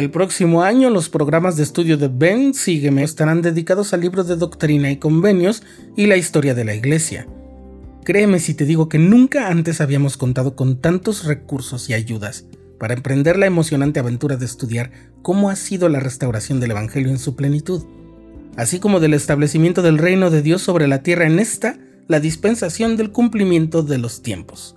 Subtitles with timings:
[0.00, 4.34] El próximo año los programas de estudio de Ben Sígueme estarán dedicados al libro de
[4.34, 5.62] doctrina y convenios
[5.94, 7.26] y la historia de la Iglesia.
[8.02, 12.46] Créeme si te digo que nunca antes habíamos contado con tantos recursos y ayudas
[12.78, 14.90] para emprender la emocionante aventura de estudiar
[15.20, 17.82] cómo ha sido la restauración del Evangelio en su plenitud,
[18.56, 21.76] así como del establecimiento del reino de Dios sobre la tierra en esta,
[22.08, 24.76] la dispensación del cumplimiento de los tiempos.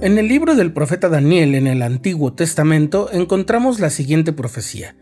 [0.00, 4.96] En el libro del profeta Daniel en el Antiguo Testamento encontramos la siguiente profecía.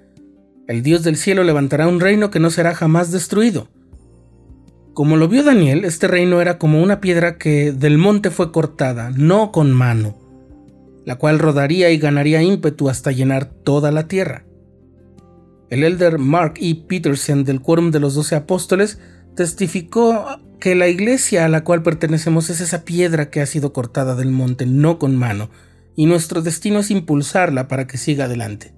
[0.67, 3.69] El Dios del cielo levantará un reino que no será jamás destruido
[4.99, 9.13] como lo vio Daniel, este reino era como una piedra que del monte fue cortada,
[9.17, 10.19] no con mano,
[11.05, 14.45] la cual rodaría y ganaría ímpetu hasta llenar toda la tierra.
[15.71, 16.75] El elder Mark E.
[16.75, 18.99] Peterson del Quórum de los Doce Apóstoles
[19.37, 20.27] testificó
[20.61, 24.31] que la iglesia a la cual pertenecemos es esa piedra que ha sido cortada del
[24.31, 25.51] monte, no con mano,
[25.95, 28.75] y nuestro destino es impulsarla para que siga adelante.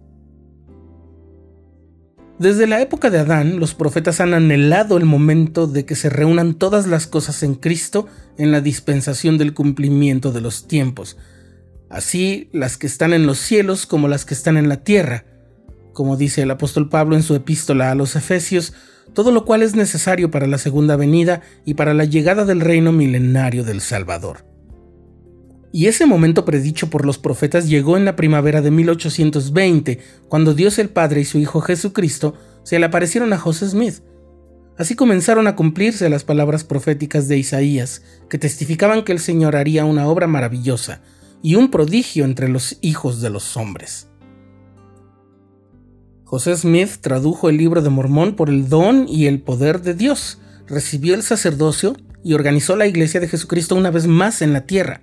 [2.39, 6.55] Desde la época de Adán, los profetas han anhelado el momento de que se reúnan
[6.55, 8.07] todas las cosas en Cristo
[8.39, 11.19] en la dispensación del cumplimiento de los tiempos,
[11.91, 15.27] así las que están en los cielos como las que están en la tierra,
[15.93, 18.73] como dice el apóstol Pablo en su epístola a los Efesios,
[19.15, 22.93] todo lo cual es necesario para la segunda venida y para la llegada del reino
[22.93, 24.45] milenario del Salvador.
[25.73, 30.79] Y ese momento predicho por los profetas llegó en la primavera de 1820, cuando Dios
[30.79, 32.35] el Padre y su Hijo Jesucristo
[32.65, 34.01] se le aparecieron a José Smith.
[34.77, 39.85] Así comenzaron a cumplirse las palabras proféticas de Isaías, que testificaban que el Señor haría
[39.85, 41.03] una obra maravillosa
[41.43, 44.10] y un prodigio entre los hijos de los hombres.
[46.31, 50.39] José Smith tradujo el libro de Mormón por el don y el poder de Dios,
[50.69, 55.03] recibió el sacerdocio y organizó la iglesia de Jesucristo una vez más en la tierra.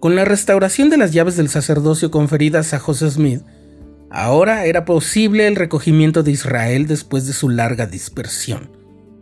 [0.00, 3.42] Con la restauración de las llaves del sacerdocio conferidas a José Smith,
[4.10, 8.70] ahora era posible el recogimiento de Israel después de su larga dispersión.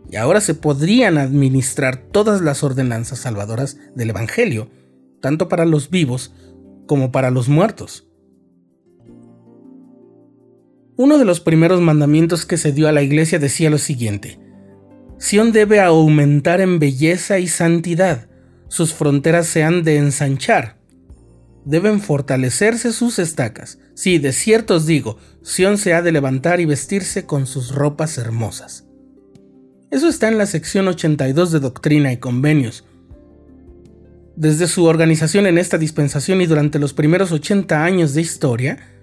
[0.09, 4.69] Y ahora se podrían administrar todas las ordenanzas salvadoras del Evangelio,
[5.19, 6.33] tanto para los vivos
[6.87, 8.07] como para los muertos.
[11.01, 14.37] Uno de los primeros mandamientos que se dio a la iglesia decía lo siguiente,
[15.17, 18.29] Sión debe aumentar en belleza y santidad,
[18.67, 20.77] sus fronteras se han de ensanchar.
[21.65, 23.79] Deben fortalecerse sus estacas.
[23.95, 28.19] Sí, de cierto os digo, Sión se ha de levantar y vestirse con sus ropas
[28.19, 28.85] hermosas.
[29.89, 32.85] Eso está en la sección 82 de Doctrina y Convenios.
[34.35, 39.00] Desde su organización en esta dispensación y durante los primeros 80 años de historia,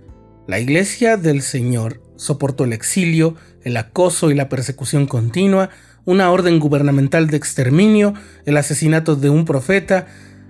[0.49, 5.69] la Iglesia del Señor soportó el exilio, el acoso y la persecución continua,
[6.07, 8.15] una orden gubernamental de exterminio,
[8.47, 10.07] el asesinato de un profeta,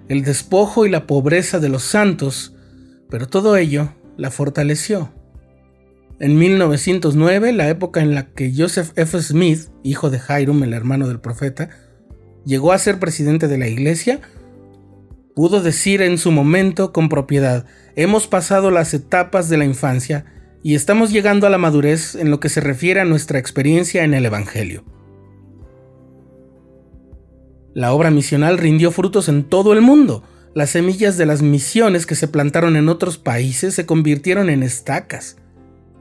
[0.08, 2.54] el despojo y la pobreza de los santos,
[3.10, 5.12] pero todo ello la fortaleció.
[6.20, 9.20] En 1909, la época en la que Joseph F.
[9.20, 11.70] Smith, hijo de Hiram, el hermano del profeta,
[12.44, 14.20] llegó a ser presidente de la iglesia,
[15.38, 20.24] pudo decir en su momento con propiedad, hemos pasado las etapas de la infancia
[20.64, 24.14] y estamos llegando a la madurez en lo que se refiere a nuestra experiencia en
[24.14, 24.82] el Evangelio.
[27.72, 30.24] La obra misional rindió frutos en todo el mundo.
[30.56, 35.36] Las semillas de las misiones que se plantaron en otros países se convirtieron en estacas.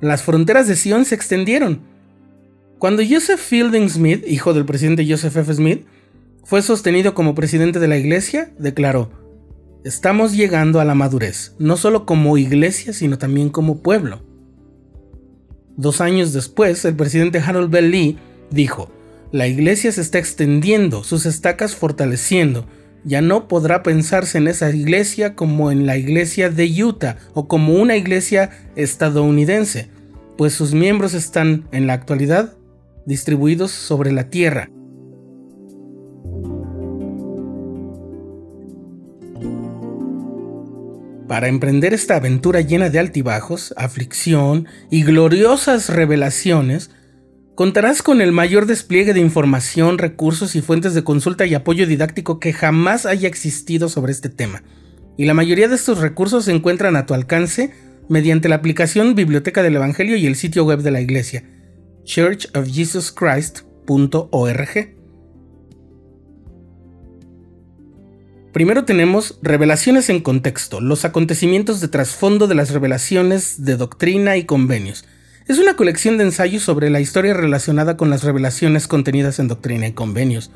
[0.01, 1.81] Las fronteras de Sion se extendieron.
[2.79, 5.53] Cuando Joseph Fielding Smith, hijo del presidente Joseph F.
[5.53, 5.85] Smith,
[6.43, 9.26] fue sostenido como presidente de la iglesia, declaró,
[9.83, 14.21] Estamos llegando a la madurez, no solo como iglesia, sino también como pueblo.
[15.77, 18.17] Dos años después, el presidente Harold Bell Lee
[18.49, 18.91] dijo,
[19.31, 22.65] la iglesia se está extendiendo, sus estacas fortaleciendo.
[23.03, 27.73] Ya no podrá pensarse en esa iglesia como en la iglesia de Utah o como
[27.73, 29.89] una iglesia estadounidense,
[30.37, 32.53] pues sus miembros están en la actualidad
[33.05, 34.69] distribuidos sobre la tierra.
[41.27, 46.89] Para emprender esta aventura llena de altibajos, aflicción y gloriosas revelaciones,
[47.57, 52.39] Contarás con el mayor despliegue de información, recursos y fuentes de consulta y apoyo didáctico
[52.39, 54.61] que jamás haya existido sobre este tema.
[55.17, 57.73] Y la mayoría de estos recursos se encuentran a tu alcance
[58.09, 61.45] mediante la aplicación Biblioteca del Evangelio y el sitio web de la iglesia,
[62.03, 64.96] churchofjesuschrist.org.
[68.57, 74.45] Primero tenemos revelaciones en contexto, los acontecimientos de trasfondo de las revelaciones de doctrina y
[74.45, 75.05] convenios.
[75.47, 79.85] Es una colección de ensayos sobre la historia relacionada con las revelaciones contenidas en doctrina
[79.85, 80.49] y convenios.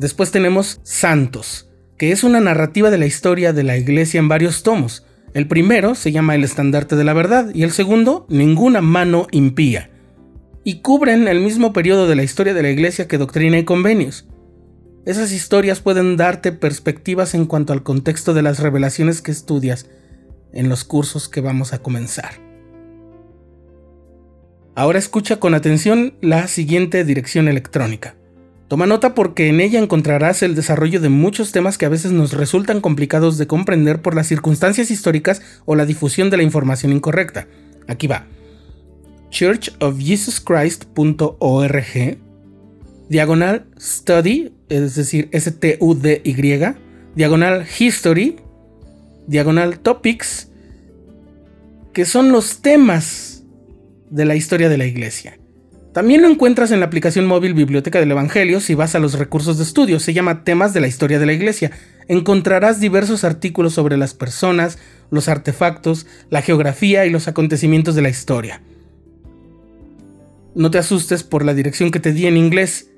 [0.00, 1.68] Después tenemos Santos,
[1.98, 5.06] que es una narrativa de la historia de la iglesia en varios tomos.
[5.34, 9.90] El primero se llama El estandarte de la verdad y el segundo Ninguna mano impía.
[10.66, 14.26] Y cubren el mismo periodo de la historia de la iglesia que Doctrina y Convenios.
[15.04, 19.86] Esas historias pueden darte perspectivas en cuanto al contexto de las revelaciones que estudias
[20.52, 22.40] en los cursos que vamos a comenzar.
[24.74, 28.16] Ahora escucha con atención la siguiente dirección electrónica
[28.68, 32.32] Toma nota porque en ella encontrarás el desarrollo de muchos temas que a veces nos
[32.32, 37.46] resultan complicados de comprender por las circunstancias históricas o la difusión de la información incorrecta.
[37.86, 38.26] Aquí va.
[39.30, 42.18] churchofjesuschrist.org
[43.08, 46.74] diagonal study, es decir, S-T-U-D-Y,
[47.14, 48.36] diagonal history,
[49.26, 50.50] diagonal topics,
[51.92, 53.44] que son los temas
[54.10, 55.38] de la historia de la iglesia.
[55.92, 59.56] También lo encuentras en la aplicación móvil Biblioteca del Evangelio si vas a los recursos
[59.56, 61.70] de estudio, se llama Temas de la Historia de la Iglesia.
[62.06, 64.78] Encontrarás diversos artículos sobre las personas,
[65.10, 68.60] los artefactos, la geografía y los acontecimientos de la historia.
[70.56, 72.90] No te asustes por la dirección que te di en inglés,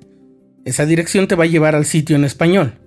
[0.65, 2.79] esa dirección te va a llevar al sitio en español.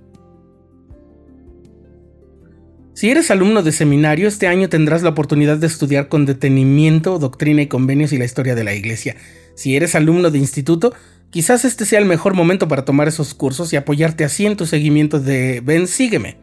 [2.93, 7.61] Si eres alumno de seminario, este año tendrás la oportunidad de estudiar con detenimiento doctrina
[7.63, 9.17] y convenios y la historia de la Iglesia.
[9.55, 10.93] Si eres alumno de instituto,
[11.31, 14.65] quizás este sea el mejor momento para tomar esos cursos y apoyarte así en tu
[14.65, 16.37] seguimiento de Ven, sígueme.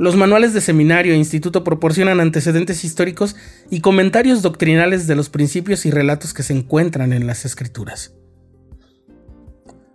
[0.00, 3.36] Los manuales de seminario e instituto proporcionan antecedentes históricos
[3.68, 8.14] y comentarios doctrinales de los principios y relatos que se encuentran en las escrituras.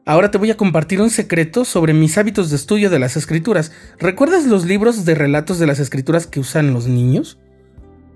[0.06, 3.72] Ahora te voy a compartir un secreto sobre mis hábitos de estudio de las escrituras.
[3.98, 7.40] ¿Recuerdas los libros de relatos de las escrituras que usan los niños?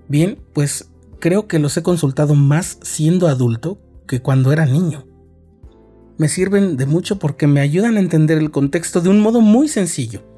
[0.06, 5.08] Bien, pues creo que los he consultado más siendo adulto que cuando era niño.
[6.18, 9.66] Me sirven de mucho porque me ayudan a entender el contexto de un modo muy
[9.66, 10.29] sencillo,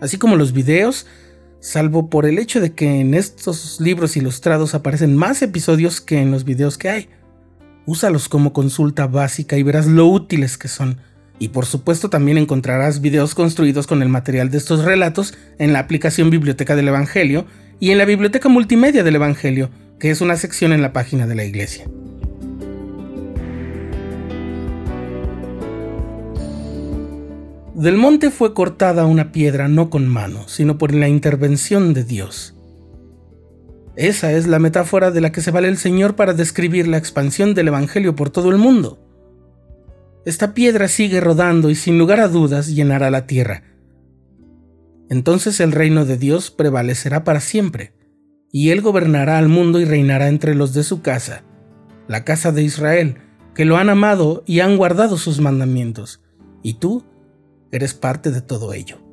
[0.00, 1.06] así como los videos,
[1.60, 6.30] salvo por el hecho de que en estos libros ilustrados aparecen más episodios que en
[6.30, 7.08] los videos que hay.
[7.86, 10.98] Úsalos como consulta básica y verás lo útiles que son.
[11.38, 15.78] Y por supuesto también encontrarás videos construidos con el material de estos relatos en la
[15.78, 17.46] aplicación Biblioteca del Evangelio
[17.78, 21.34] y en la Biblioteca Multimedia del Evangelio, que es una sección en la página de
[21.34, 21.86] la iglesia.
[27.80, 32.54] Del monte fue cortada una piedra no con mano, sino por la intervención de Dios.
[33.96, 37.54] Esa es la metáfora de la que se vale el Señor para describir la expansión
[37.54, 39.02] del Evangelio por todo el mundo.
[40.26, 43.62] Esta piedra sigue rodando y sin lugar a dudas llenará la tierra.
[45.08, 47.94] Entonces el reino de Dios prevalecerá para siempre
[48.52, 51.44] y él gobernará al mundo y reinará entre los de su casa,
[52.08, 53.16] la casa de Israel,
[53.54, 56.20] que lo han amado y han guardado sus mandamientos,
[56.62, 57.06] y tú
[57.72, 59.09] eres parte de todo ello.